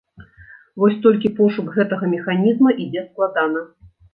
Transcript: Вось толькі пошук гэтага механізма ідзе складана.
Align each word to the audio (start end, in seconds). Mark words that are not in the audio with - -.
Вось 0.83 0.95
толькі 1.03 1.31
пошук 1.39 1.67
гэтага 1.77 2.11
механізма 2.17 2.75
ідзе 2.87 3.07
складана. 3.09 3.61